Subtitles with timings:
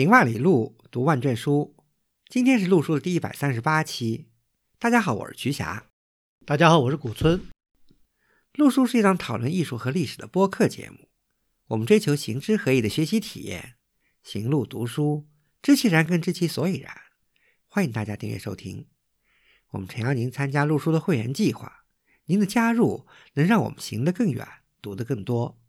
[0.00, 1.76] 行万里路，读万卷书。
[2.26, 4.30] 今天是陆书的第一百三十八期。
[4.78, 5.90] 大家好，我是徐霞。
[6.46, 7.42] 大家好，我是古村。
[8.54, 11.10] 陆书是一档讨论艺术和历史的播客节目。
[11.66, 13.74] 我们追求行之合一的学习体验，
[14.22, 15.28] 行路读书，
[15.60, 16.96] 知其然更知其所以然。
[17.68, 18.86] 欢迎大家订阅收听。
[19.72, 21.84] 我们诚邀您参加陆书的会员计划。
[22.24, 24.48] 您的加入能让我们行得更远，
[24.80, 25.60] 读得更多。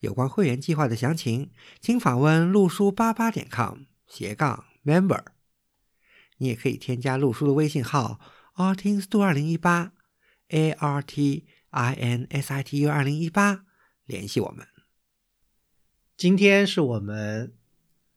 [0.00, 5.24] 有关会员计划的详情，请访问陆书八八点 com 斜杠 member。
[6.36, 8.20] 你也可以添加陆书的微信号
[8.54, 9.92] artinstu 二零一八
[10.48, 13.64] a r t i n s i t u 二零一八
[14.04, 14.66] 联系我们。
[16.16, 17.54] 今天是我们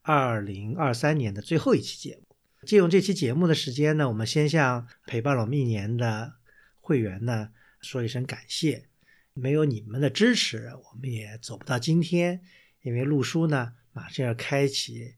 [0.01, 2.27] 二零二三年的最后一期节目。
[2.67, 6.35] 借用这期节目的时间呢，我们先向陪伴了我们一年的
[6.79, 7.49] 会员呢
[7.81, 8.90] 说一声感谢。
[9.33, 12.41] 没有你们的支持，我们也走不到今天。
[12.83, 15.13] 因为陆叔呢，马上要开启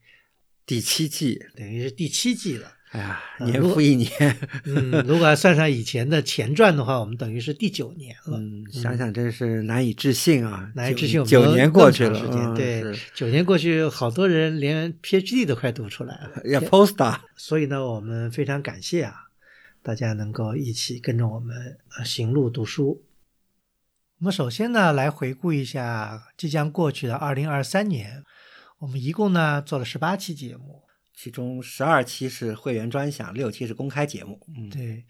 [0.66, 2.72] 第七季，等于是第七季了。
[2.90, 4.08] 哎呀，年复一年。
[4.66, 8.38] 嗯，如果算上以前的前传的话，我们等于是第九年了。
[8.38, 10.70] 嗯，想想真是难以置信啊！
[10.76, 19.14] 难以置信，九年过去了，对，九年过去，好多人连 PhD 都快读出来了，要 Post 所以呢，我们非常感谢啊，
[19.82, 23.02] 大家能够一起跟着我们行路读书。
[24.24, 28.24] 我们首先呢，来回顾一下即将过去的二零二三年。
[28.78, 30.82] 我们一共呢做了十八期节目，
[31.14, 34.40] 其中十二期是会员专享，六期是公开节目。
[34.56, 35.04] 嗯，对。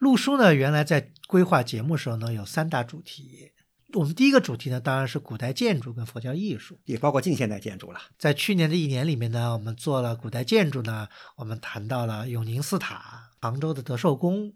[0.00, 3.52] 陆叔呢，原来在规划节目时候呢，有三大主题。
[3.94, 8.00] 我们第一个主题呢，当然是古代建筑跟佛教艺术，也包括近现代建筑了。
[8.18, 11.06] 在去年的一年里面呢，我们做了古代建筑呢，
[11.36, 14.54] 我们谈到了永宁寺塔、杭州的德寿宫，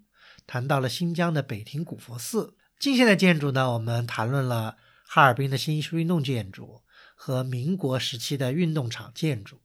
[0.49, 2.57] 谈到了新疆的北庭古佛寺。
[2.81, 6.81] 近现代建筑呢，我们谈论了哈尔滨的新艺术运动建筑
[7.15, 9.61] 和民国时期的运动场建筑。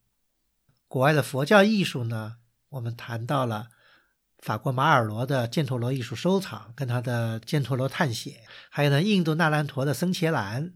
[0.89, 2.35] 国外的佛教艺术呢，
[2.67, 3.69] 我们谈到了
[4.39, 10.73] 法国马尔罗的犍陀罗艺术收藏跟他的犍陀罗探险，还有呢印度纳兰陀的僧伽蓝。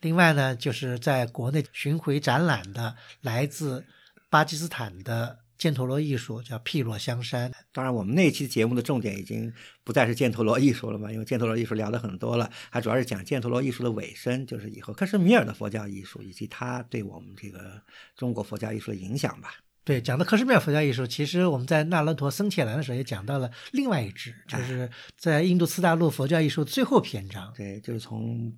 [0.00, 3.84] 另外呢，就是在国内巡回展览的来自
[4.30, 5.40] 巴基斯坦的。
[5.58, 7.52] 犍陀罗艺术叫毗落香山。
[7.72, 9.52] 当然，我们那期节目的重点已经
[9.84, 17.80] 不再是犍陀罗艺术了嘛，因为犍陀罗艺术聊的很多了，还主要是讲犍陀罗艺术的尾声，就是以后克什米尔的佛教艺术以及它对我们这个
[18.16, 19.54] 中国佛教艺术的影响吧。
[19.84, 27.52] 对，讲到克什米尔佛教艺术，其实我们在那兰陀僧伽蓝的时候也讲到了另外一支，就是在印度次大陆佛教艺术最后篇章。
[27.56, 28.52] 对，就是从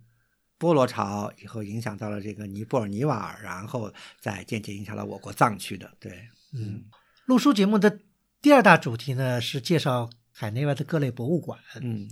[0.56, 5.92] 波罗朝以后影响到了这个尼泊尔、尼瓦尔，然后再间接影响到我国藏区的。
[6.00, 6.26] 对。
[6.52, 6.84] 嗯，
[7.26, 7.98] 录书节目的
[8.40, 11.58] 第二大主题呢是介绍海内外的各类博物馆。
[11.80, 12.08] 嗯，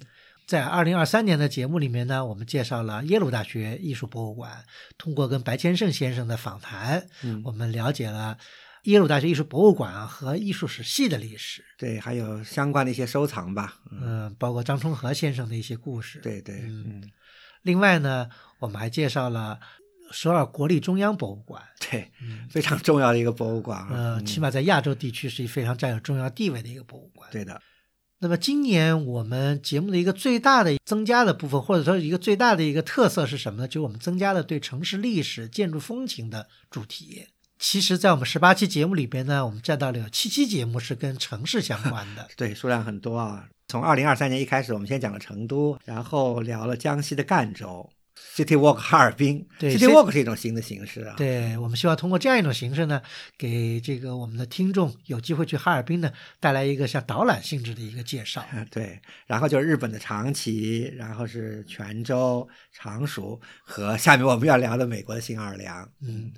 [0.47, 4.65] 在二零二三年的节目里面呢，我们介绍了耶鲁大学艺术博物馆。
[4.99, 8.37] 通过跟白千胜先生的访谈，嗯，我们了解了
[8.85, 11.65] 耶鲁大学艺术博物馆和艺术史系的历史。
[11.79, 13.79] 对，还有相关的一些收藏吧。
[13.91, 16.21] 嗯，包括张充和先生的一些故事。
[16.21, 17.03] 对对，嗯。
[17.63, 19.59] 另外呢，我们还介绍了。
[20.11, 22.11] 首尔国立中央博物馆， 对，
[22.49, 23.87] 非常重要的一个博物馆。
[23.91, 27.29] 嗯，起码在亚洲地区是一非常占有重要地位的一个博物馆。
[27.33, 27.61] 对的。
[28.19, 33.69] 那么今年我们节目的一个最大的增加的部分，或者说一个最大的一个特色是什么呢？
[33.69, 37.27] 就是我们增加了对城市历史、建筑风情的主题。
[37.59, 42.27] 其实，在我们十八期节目里边呢，我们占到了有七期节目是跟城市相关的。
[42.37, 43.49] 对，数量很多啊。
[43.69, 47.91] 从二零二三年一开始，我们先讲了成都，然后聊了江西的赣州。
[48.37, 51.15] City Walk 哈尔滨，City Walk 是一种新的形式啊。
[51.17, 53.01] 对我们希望通过这样一种形式呢，
[53.39, 58.45] 给这个我们的听众有机会去哈尔滨呢，带来一个像导览性质的一个介绍。
[58.71, 65.91] 对，然后就是日本的长崎，然后是泉州、常熟和下面我们要聊的美国的新奥尔良。
[66.03, 66.31] 嗯。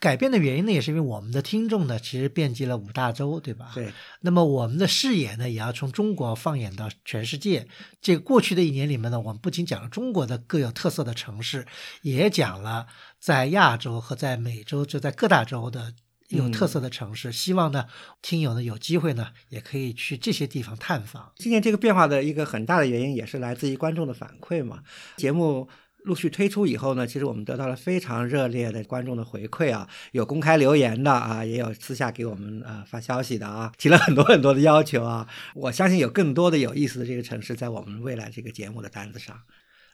[0.00, 3.72] 改变的原因呢，也是因为我们的听众呢，其实遍及了五大洲，对吧？
[3.74, 3.92] 对。
[4.20, 7.66] 那么我们的视野呢，也要从中国放眼到全世界。
[8.00, 11.66] 这过去的一年里面呢，我们不仅讲了中国的各有特色的城市，
[12.02, 12.86] 也讲了
[13.18, 15.92] 在亚洲和在美洲，就在各大洲的
[16.28, 17.32] 有特色的城市。
[17.32, 17.86] 希望呢，
[18.22, 21.32] 听友呢有机会呢，也可以去这些地方探访。
[21.34, 24.84] 今年这个变化的一个很大的原因，也是来自于观众的反馈嘛。
[25.16, 25.68] 节目。
[26.04, 35.28] 陆续推出以后呢，其实我们得到了非常热烈的观众的回馈啊，有公开留言的啊，也有私下给我们啊发消息的啊，提了很多很多的要求啊。
[35.54, 39.36] 我相信有更多的有意思的这个城市在我们未来这个节目的单子上。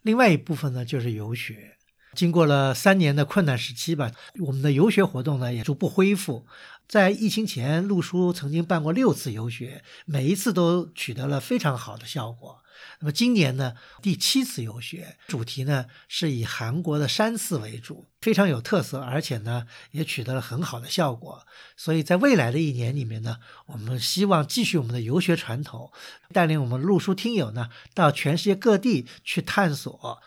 [0.02, 1.76] 另外一部分呢，就是游学。
[2.14, 4.12] 经过了三年的困难时期吧，
[4.46, 6.46] 我们的游学活动呢也逐步恢复。
[6.86, 12.62] 在疫情前，陆叔曾经办过六次游学，每一次都取得了非常好的效果。
[13.00, 21.46] 那么今年呢，第七次游学，主题呢是以韩国的山寺为主，非常有特色，而且呢也取得了很好的效果。
[21.76, 25.92] 所以在未来的一年里面呢，我们希望继续我们的游学传统，
[26.32, 30.22] 带领我们陆书听友呢到全世界各地去探索。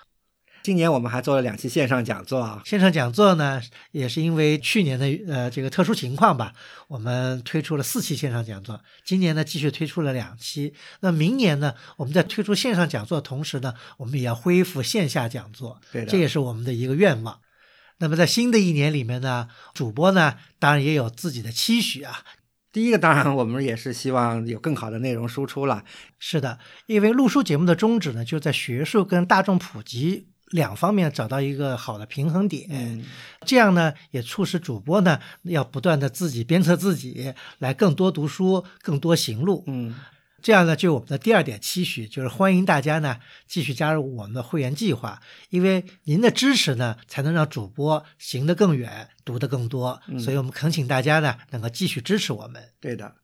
[0.67, 3.61] 今年我们还做了两期线上讲座啊，线上讲座呢，
[3.91, 6.51] 也是因为去年的呃这个特殊情况吧，
[6.89, 8.81] 我们推出了四期线上讲座。
[9.05, 10.73] 今年呢，继续推出了两期。
[10.99, 17.39] 那明年呢，我们在推出线上讲座的同时呢，我们也要恢复线下讲座，对的这也是我们的一个愿望。
[17.99, 22.25] 那么在新的一年里面呢，主播呢当然也有自己的期许啊。
[22.73, 25.85] 第一个当然我们也是希望有更好的内容输出了，
[26.19, 32.67] 是的，因为录书节目的宗旨呢，就在学术跟大众普及两方面找到一个好的平衡点。
[32.69, 33.05] 嗯，
[33.45, 39.63] 这样呢，也促使主播呢要不断的自己鞭策自己，来更多读书，更多行路。
[39.67, 39.95] 嗯，
[40.41, 43.17] 这样呢，就我们的第二点期许，就是欢迎大家呢
[43.47, 50.01] 继续加入我们的会员计划，因为您的支持呢，才能让主播行得更远，读得更多。
[50.19, 52.63] 所以我们恳请大家呢，能够继续支持我们。
[52.79, 53.15] 对的。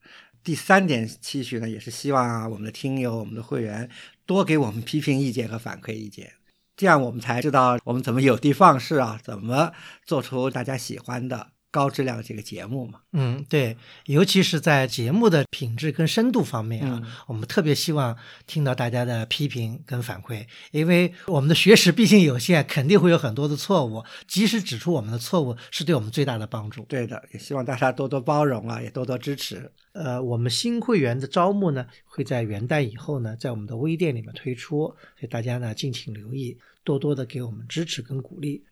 [0.43, 3.89] 第三点期许呢，也是希望啊，我们的听友、我们的会员
[4.25, 6.33] 多给我们批评意见和反馈意见，
[6.75, 9.71] 这样我们才知道我们怎么有的放矢啊，怎么
[10.05, 13.01] 做出大家喜欢的高质量的这个节目嘛。
[13.13, 13.75] 嗯，对，
[14.05, 18.15] 尤其是在节目的品质跟深度方面啊，嗯我们特别希望
[18.45, 26.83] 听到大家的批评跟反馈，因为我们的学识毕竟有限，肯定会有很多的错误，及时指出我们的错误，是对我们最大的帮助。
[26.83, 29.71] 对的，也希望大家多多包容啊，也多多支持。
[29.93, 34.85] 呃，我们新会员的招募呢，会在元旦以后呢，在我们的微店里面推出，
[35.19, 38.63] 所以大家呢敬请留意，多多的给我们支持跟鼓励。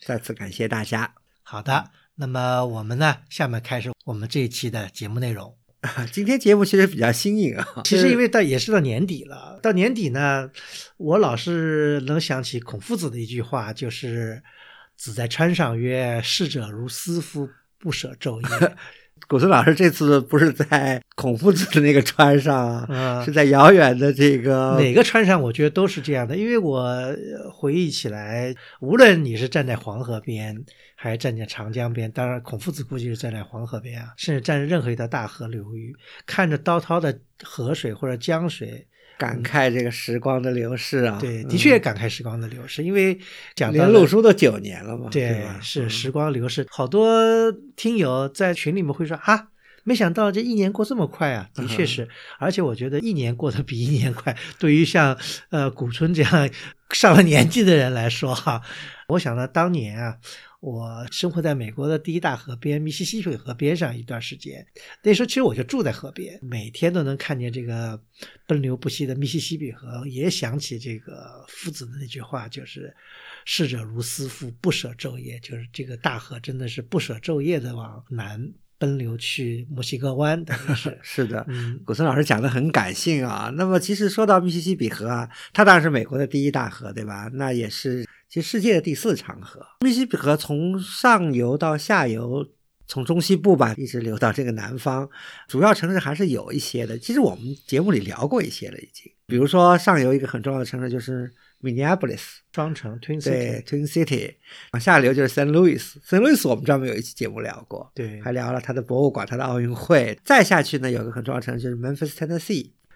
[0.00, 1.14] 再次感谢大家。
[1.42, 5.56] 好的，那么我们呢，下面开始我们这一期的节目内容。
[6.10, 10.50] 今天节目其实比较新颖啊，其实因为到也是到年底了，到年底呢，
[10.96, 14.42] 我老是能想起孔夫子的一句话，就是
[14.98, 17.48] “子在川上曰：逝者如斯夫，
[17.78, 18.76] 不舍昼夜。
[19.26, 26.36] 古村老师这次不是在孔夫子的那个川上啊，嗯是在遥远的这个哪个川上，我觉得都是这样的。
[26.36, 35.94] 因为我呃回忆起来，无论你是站在黄河边，还是站在长江边，当然孔夫子估计是站在黄河边啊，甚至站在任何一条大河流域，
[36.24, 38.86] 看着滔滔的河水或者江水，
[39.18, 41.18] 感慨这个时光的流逝啊。
[41.20, 42.84] 对，嗯的确感慨时光的流逝。
[42.84, 43.18] 因为
[43.54, 45.58] 讲到连录书都九年了嘛，对，吧？
[45.60, 46.66] 是嗯时光流逝。
[46.70, 49.48] 好多听友在群里面会说啊，
[49.84, 51.48] 没想到这一年过这么快啊！
[51.54, 54.36] 的确是，而且我觉得一年过得比一年快。
[54.58, 55.16] 对于像
[55.50, 56.50] 呃古村这样
[56.90, 58.62] 上了年纪的人来说哈，
[59.08, 60.18] 我想呢，当年啊。
[60.60, 64.66] 我生活在美国的第一大河边密西西比河边上一段时间，
[65.04, 68.02] 那时候其实我就住在河边，每天都能看见这个
[68.44, 72.92] 奔流不息的密西西比河，也想起这个夫子的那句话，就是
[73.46, 80.44] “逝者如斯夫，不舍昼夜”，就是这个大河真的是不舍昼夜的往南奔流去墨西哥湾，
[80.74, 83.48] 是 是的，嗯，古村老师讲的很感性啊。
[83.54, 87.30] 那么其实说到密西西比河啊，它当然是美国的第一大河，对吧？
[87.34, 89.66] 那也是其实世界的第四长河。
[89.80, 92.46] 密西西比河从上游到下游，
[92.86, 95.08] 从中西部吧一直流到这个南方，
[95.46, 96.98] 主要城市还是有一些的。
[96.98, 99.10] 其实我们节目里聊过一些了，已经。
[99.26, 101.30] 比如说上游一个很重要的城市就是
[101.62, 102.20] Minneapolis，
[102.54, 104.34] 双城 Twin 对 City，Twin City，
[104.72, 110.18] 往下流就是 Saint Louis，Saint Louis 我们专门有一期节目聊过，对还聊了它的博物馆、它的奥运会。
[110.24, 111.76] 再下去呢，有个很重要的城市就是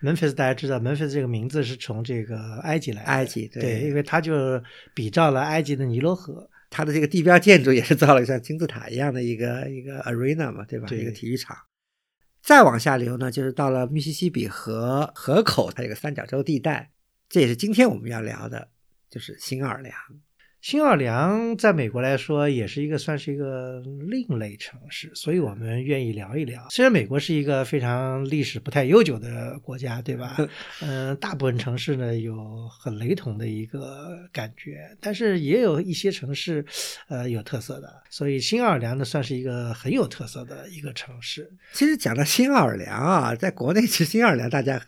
[0.03, 4.63] Memphis 大家知道，Memphis 这个名字是从这个埃及来的，埃及对对，因为它就
[4.95, 10.87] 比照了埃及的尼罗河，它的这个地标建筑也是造了像金字塔一样的一个一个 arena 嘛，对吧？
[10.89, 11.57] 对一个体育场。
[12.43, 16.91] 再往下流呢，就是到了密西西比河河口，它有个三角洲地带，
[17.29, 18.69] 这也是今天我们要聊的，
[19.09, 19.95] 就是新奥尔良。
[20.63, 26.69] 新奥尔良在美国来说也是一个算是一个另类城市，所以我们愿意聊一聊。
[26.71, 30.37] 虽然美国是一个非常历史不太悠久的国家，对吧？
[30.81, 36.65] 嗯、大部分城市呢有很雷同的一个感觉，但是也有一些城市，
[37.09, 37.93] 呃，有特色的。
[38.09, 41.51] 所以新奥尔良呢算是一个很有特色的一个城市。
[41.73, 44.81] 其实讲到新奥尔良啊，在国内其实新奥尔良大家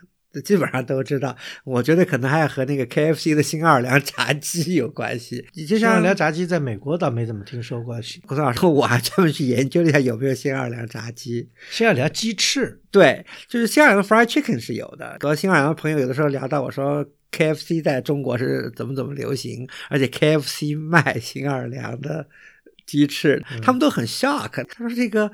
[0.43, 5.47] 基本上都知道，我觉得可能还要和那个 KFC 的新奥尔良炸鸡有关系。
[5.67, 11.49] 就像新奥尔良炸鸡在美国倒没怎么听说过，新古松老师，我还专门去研究了一下有没有新奥尔良炸鸡。
[11.71, 15.17] 新奥尔良鸡翅，对，就是新奥尔良 fried chicken 是有的。
[15.21, 22.26] 和新奥尔良的朋友有的时候聊到，我说 KFC 在中国是怎么怎么流行，而且 KFC 卖新奥尔良的
[22.87, 24.64] 鸡翅，他们都很 shock。
[24.69, 25.31] 他说这个。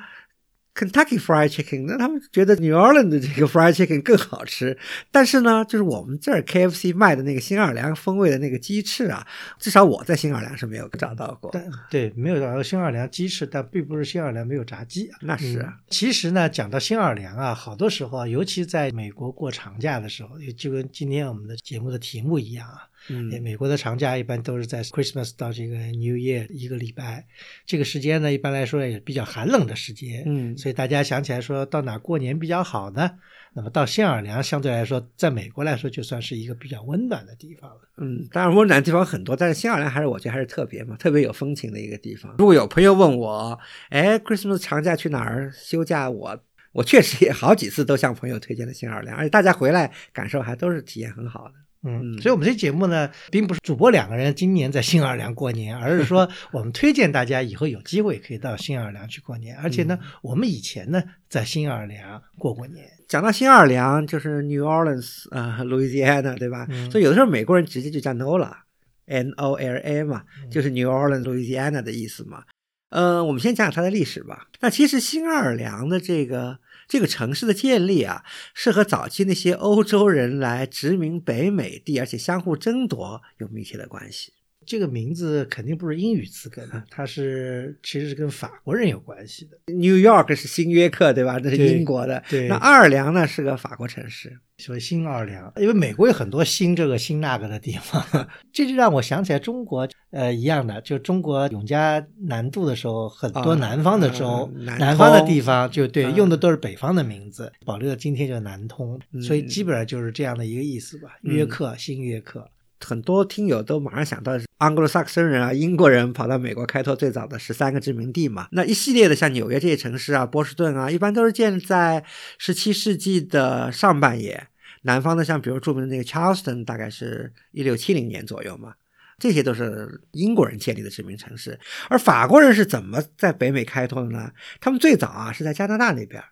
[0.75, 4.79] Kentucky Fried Chicken，那他们觉得 New Orleans 的这个 Fried Chicken 更好吃，
[5.11, 9.27] 但是呢，就是我们这儿 KFC 卖的那个新奥尔良风味的那个鸡翅啊，
[9.59, 11.51] 至少我在新奥尔良是没有找到过。
[11.53, 15.11] 但对，没有找到新奥尔良鸡翅，但并不是新奥尔良没有炸鸡。
[15.21, 22.87] 那是啊，其实呢，讲到新奥尔良啊，好多时候啊，尤其在美国过长假的时候，就跟今天我们的节目的题目一样啊。
[23.09, 27.27] 嗯，美国的长假一般都是在 Christmas 到这个 New Year 一个礼拜，
[27.65, 30.23] 这个时间呢，一般来说也比较寒冷的时间。
[30.27, 33.13] 嗯，所以大家想起来说到哪过年比较好呢？
[33.53, 37.81] 那么到新奥尔良相对来说，在美国来说就算是一个比较温暖的地方了。
[37.97, 42.33] 嗯，当然温暖的地方很多，但是新奥尔良还是我觉得还是特别嘛，特别有风情的一个地方。
[42.39, 46.09] 如果有朋友问我，哎，Christmas 长假去哪儿休假？
[46.09, 46.41] 我
[46.73, 51.55] 我确实也好几次都向朋友推荐了新奥尔良，而且大家回来感受还都是体验很好的。
[51.83, 59.57] 嗯，所以，我们这节目呢，并不是主播两个人今年在新奥尔良过年，而是说 我们推荐大家以后有机会可以到新奥尔良去过年。
[59.57, 62.87] 而且呢，我们以前呢在新奥尔良过过年。
[63.09, 66.69] 讲到新奥尔良，就是 New Orleans 啊，Louisiana，对吧？
[66.91, 72.43] 所以有的时候美国人直接就叫 NOLA，N O L A 嘛，就是 New Orleans Louisiana 的意思嘛。
[72.91, 74.49] 呃，我们先讲讲它的历史吧。
[74.61, 76.59] 那其实新奥尔良的这个。
[76.91, 84.33] 这个城市的建立啊，是和早期那些欧洲人来殖民北美地，而且相互争夺有密切的关系。
[84.67, 89.73] 这个名字肯定不是英语词根，它是其实是跟法国人有关系的。
[89.73, 91.41] New York 是新约克，对吧？
[91.41, 92.23] 这是英国的。
[92.29, 94.39] 对，那奥尔良呢是个法国城市。
[94.59, 98.05] 所以新奥尔良，因为美国有很多新这个新那个的地方，
[98.53, 111.17] 这就让我想起来中国，呃，一样的，就中国永嘉南渡的时候，很多南方的州、南方的地方，就对用的都是北方的名字，保留到今天就南通，所以基本上就是这样的一个意思吧。
[111.23, 112.47] 约克，新约克，
[112.81, 118.47] 很多听友都马上想到是盎格鲁撒克森人啊，英国人跑到美国开拓最早的十三个殖民地嘛。
[118.53, 122.05] 那一系列的像纽约这些城市啊，波士顿啊，一般都是建在
[122.37, 124.49] 十七世纪的上半叶。
[124.83, 128.75] 南方的像比如著名的那个 Charleston，大概是一六七零年左右嘛，
[129.19, 131.59] 这些都是英国人建立的殖民城市。
[131.89, 134.31] 而法国人是怎么在北美开拓的呢？
[134.61, 136.23] 他们最早啊是在加拿大那边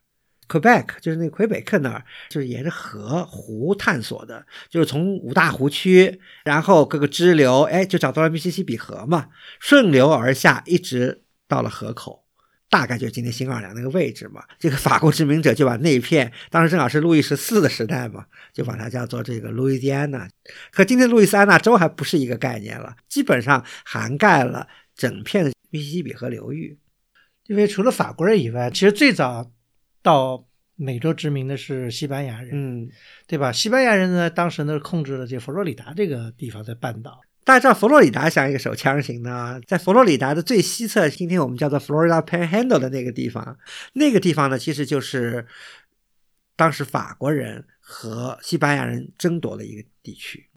[0.48, 9.28] ，Quebec，就是那魁北克那儿，就是沿着河湖探索的，就是从五大湖区，然后各个支流，哎，就找到了密西西比河嘛，
[9.60, 12.24] 顺流而下，一直到了河口。
[12.70, 20.28] 大概就是今天新奥尔良那个位置嘛，这个法国殖民者就把那一片，当时正好是路易十四的时代嘛，就把它叫做这个路易斯安那，
[20.70, 26.78] 和今天路易斯安那州还不是一个概念了，基本上涵盖了整片的密西西比河流域。
[27.46, 29.50] 因为除了法国人以外，其实最早
[30.02, 32.90] 到美洲殖民的是西班牙人，嗯，
[33.26, 33.50] 对吧？
[33.50, 37.20] 西班牙人呢，当时呢控制了这佛罗里达这个地方，在半岛。
[37.44, 43.58] 大家知道佛罗里达像一个手枪型的，在佛罗里达的最西侧，今天我们叫做 Florida Panhandle 的那个地方，
[43.94, 45.46] 那个地方呢，其实就是
[46.56, 50.47] 当时法国人和西班牙人争夺的一个地区。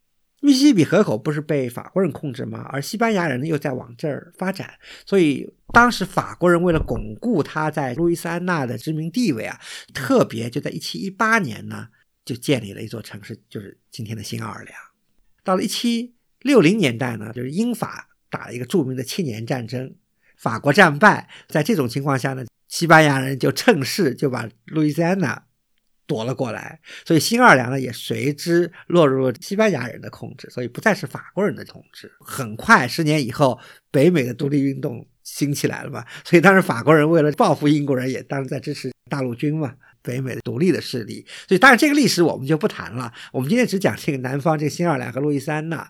[0.41, 2.67] 密西西比河口不是被法国人控制吗？
[2.69, 4.73] 而西班牙人呢又在往这儿发展，
[5.05, 9.57] 所以当时法国人为了巩固他在路易斯安那的殖民地位啊，
[9.93, 11.87] 特别就在一七一八年呢，
[12.25, 14.75] 就建立了一座城市，就是今天的新奥尔良。
[15.43, 16.13] 到了一七。
[16.43, 19.93] 六零年代呢，就是英法打了一个著名的七年战争，
[20.35, 25.43] 法国战败，在这种情况下呢，西班牙人就趁势就把路易斯安那
[26.11, 32.11] 夺了过来，所以新奥尔良呢也随之落入了西班牙人的控制，所以不再是法国人的统治。
[32.19, 33.57] 很快，十年以后，
[33.91, 41.25] 北美的独立运动兴起来了嘛，所以当时法国人为了报复英国人，也当时在支持大陆军嘛，北美的独立的势力。
[41.47, 45.89] 所以当然这个历史我们就不谈了，我们今天只讲这个南方这个新奥尔良和路易斯安那。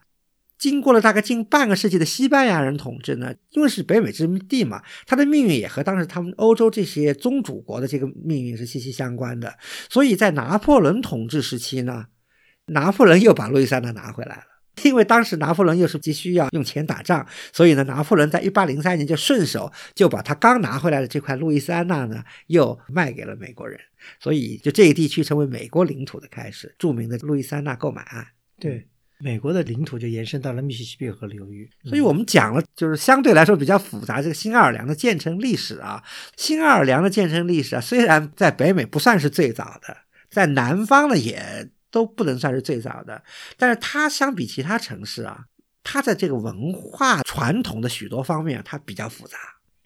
[0.62, 9.58] 经过了大概近半个世纪的西班牙人统治呢，因为是北美殖民地嘛，它的命运也和当时他们欧洲这些宗主国的这个命运是息息相关的。
[9.90, 12.06] 所以在拿破仑统治时期呢，
[12.68, 14.44] 拿破仑又把路易斯安那拿回来了。
[14.84, 23.80] 因为当时拿破仑又是急需要用钱打仗，所以呢，拿破仑在一八零三年就顺手就把他刚拿回来的这块路易斯安那呢又卖给了美国人，
[24.20, 28.28] 所以就这一地区成为美国领土的开始，著名的路易斯安那购买案。
[28.60, 28.88] 对。
[29.24, 36.04] 美国的领土就延伸到了密西西比河流域，所以我们讲了，就是相对来说比较复杂这个新奥尔良的建成历史啊。
[36.36, 39.96] 新奥尔良的建成历史啊，虽然在北美不算是最早的，
[40.30, 43.24] 在南方呢也都不能算是最早的，
[43.58, 45.46] 但是它相比其他城市啊，
[45.84, 49.38] 它在这个文化传统的许多方面它比较复杂。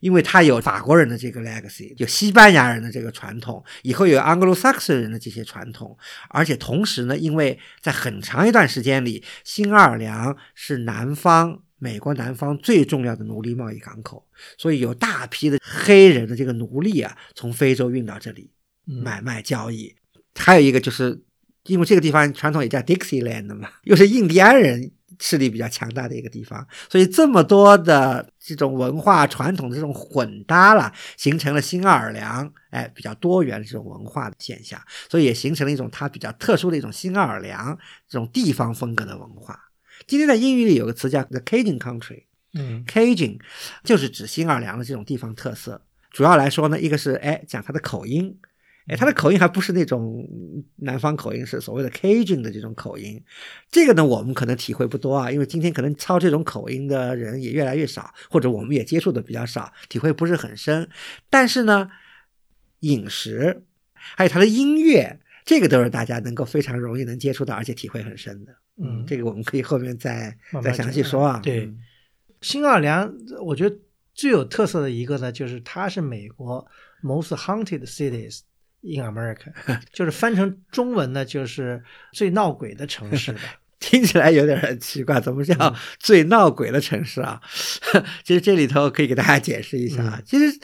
[0.06, 5.98] 因为它有法国人的这个 legacy，有西班牙人的这个传统，以后有 Anglo-Saxon 人的这些传统，
[6.30, 14.28] 而且同时呢，因为在很长一段时间里，新奥尔良是南方美国南方最重要的奴隶贸易港口，
[14.60, 18.52] 所以有大批的黑人的这个奴隶啊，从非洲运到这里
[18.86, 19.96] 买卖交易。
[20.36, 21.20] 还有一个就是，
[21.64, 37.78] 因为这个地方传统也叫 Dixieland 嘛，又是印第安人势力比较强大的一个地方，所以这么多的这种文化传统的这种混搭了，形成了新奥尔良哎比较多元的这种文化的现象，所以也形成了一种它比较特殊的一种新奥尔良
[38.10, 39.60] 这种地方风格的文化。
[40.08, 42.84] 今天在英语里有个词叫 the Cajun country，嗯。
[42.86, 43.40] Cajun
[43.84, 45.82] 就是指新奥尔良的这种地方特色。
[46.12, 48.38] 主要来说呢，一个是哎讲它的口音，
[48.88, 50.28] 哎他的口音还不是那种
[50.78, 53.24] 南方口音，是所谓的 Cajun 的这种口音。
[53.72, 60.88] 这个呢，我们可能体会不多啊，因为今天可能操这种口音的人也越来越少，或者我们也接触的比较少，体会不是很深。
[61.30, 61.90] 但是呢，
[62.82, 63.64] 饮食
[63.94, 68.56] 还有他的音乐，这个都是大家能够非常容易能接触到，而且体会很深的。
[68.78, 71.40] 嗯这个我们可以后面再再详细说啊。
[71.42, 71.80] 对嗯
[72.42, 73.12] 新奥尔良，
[73.42, 73.76] 我觉得
[74.14, 76.64] 最有特色的一个呢，就是它是美国
[77.02, 78.42] most haunted cities
[78.86, 79.52] in America，
[79.92, 83.40] 就是翻成中文呢，就是最闹鬼的城市吧。
[83.78, 87.40] 听起来有点奇怪，怎么嗯叫最闹鬼的城市啊？
[88.24, 90.22] 其实这里头可以给大家解释一下啊。
[90.26, 90.60] 其实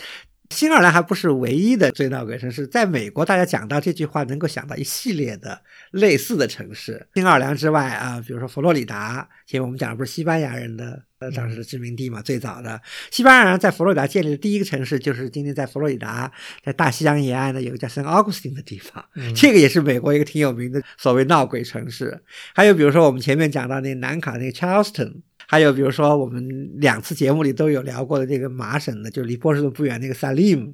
[0.50, 5.62] 新奥尔良还不是唯一的最闹鬼城市，在美国，大家讲到这句话，能够想到一系列的
[5.92, 7.08] 类似的城市。
[7.14, 16.32] 新奥尔良之外啊，比如说佛罗里达，前面我们讲的不是西班牙人的呃当时的殖民地嘛，最早的西班牙人在佛罗里达建立的第一个城市，就是今天在佛罗里达，
[16.64, 19.06] 在大西洋沿岸的有个叫圣奥古斯丁的地方。
[19.16, 22.24] 嗯这个也是美国一个挺有名的所谓闹鬼城市。
[22.56, 30.74] 还有比如说我们前面讲到那南卡那个 Charleston，还有比如说我们两次节目里都有聊过的这个麻省的，就离波士顿不远那个 Salim。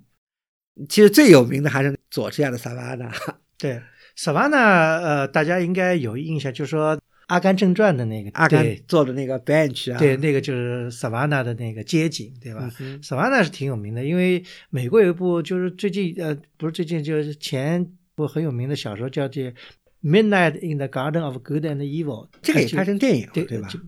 [0.88, 3.12] 其实最有名的还是佐治亚的萨瓦纳。
[3.58, 3.82] 对
[4.16, 6.96] ，Savannah，呃，大家应该有印象，就是说
[7.27, 12.62] 《阿甘正传》的那个阿甘对做的那个 bench 啊，对，那个就是 Savannah 的那个街景，对吧？
[12.63, 19.43] 嗯哼 Savannah 是挺有名的，因为美国有一部就是最近呃不是最近就是前部很有名的小说叫做
[20.01, 23.67] 《Midnight in the Garden of Good and Evil》，这个也拍成电影了，对对吧？
[23.69, 23.79] 这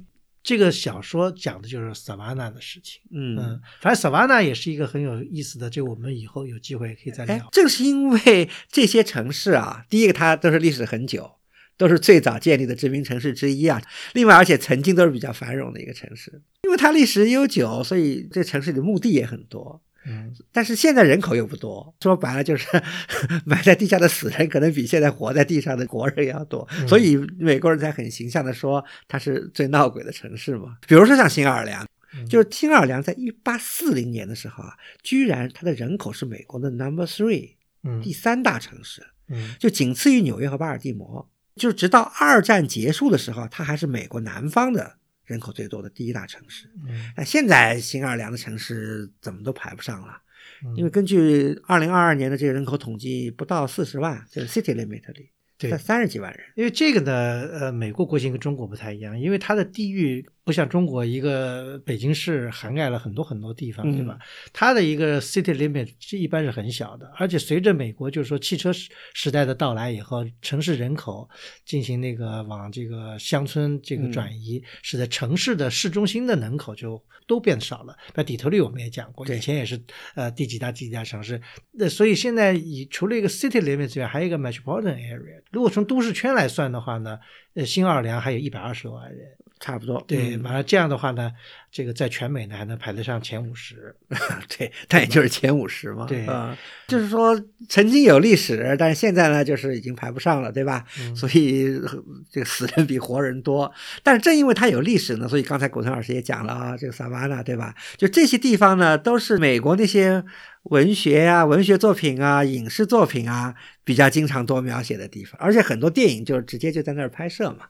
[0.41, 3.01] 这个小说讲的就是 Savannah 的事情。
[3.11, 7.47] 嗯嗯，反正 Savannah 也是一个很有意思的，就我们以后有机会可以再哎聊，。
[7.51, 11.38] 正是因为这些城市啊，第一个它都是历史很久，
[11.79, 13.81] 都是最早建立的殖民城市之一啊。
[14.13, 19.81] 另外，而且曾经都是比较繁荣的一个城市，因为它历史悠久，所以这城市里的墓地也很多。
[20.05, 22.67] 嗯，但是现在人口又不多，说白了就是
[23.45, 30.77] 埋在地下的死人可能比现在活在地上的国人要多，嗯所以美国人才很形象的说它是最闹鬼的城市嘛。
[30.87, 41.29] 比如说像新奥尔良，嗯就是新奥尔良在一八四零年的时候啊，居然它的人口是美国的 number three 嗯第三大城市，嗯就仅次于纽约和巴尔的摩。
[41.55, 46.69] 就直到二战结束的时候，它还是美国南方的人口最多的第一大城市。
[46.87, 50.21] 嗯那现在新奥尔良的城市怎么都排不上了，
[50.65, 56.39] 嗯，因为根据二零二二年的这个人口统计，不到四十万，就是 city limit 里对才三十几万人。
[56.55, 64.17] 因为这个呢，呃，美国国情跟中国不太一样，因为它的地域不像中国一个北京市涵盖了很多很多地方，对吧？
[64.51, 71.29] 它的一个 city limit 是一般是很小的，而且随着美国就是说汽车时时代的到来以后，城市人口
[71.63, 77.95] 进行那个往这个乡村这个转移，使得城市的市中心的人口就都变少了。
[78.15, 79.79] 那底特律我们也讲过，对以前也是
[80.15, 81.39] 呃第几大第几大城市，
[81.73, 85.39] 那所以现在以除了一个 city limit 之外，还有一个 metropolitan area。
[85.51, 87.19] 如果从都市圈来算的话呢，
[87.53, 89.37] 呃，新奥尔良还有一百二十多万人。
[89.59, 91.31] 差不多，对，嗯完了这样的话呢，
[91.69, 93.93] 这个在全美呢还能排得上前五十。
[94.57, 100.85] 对，但也就是前五十嘛，对啊、就是说曾经有历史，但是现在呢，就是已经排不上了，对吧？
[101.01, 103.69] 嗯所以呃这个死人比活人多。
[104.01, 107.75] 但是正因为它有历史呢，所以刚才古腾老师也讲了啊，这个萨瓦纳，对吧？
[107.97, 110.23] 就这些地方呢，都是美国那些
[110.63, 117.65] 文学呀、文学作品啊、影视作品啊比较经常多描写的地方，而且很多电影就直接就在那儿拍摄嘛。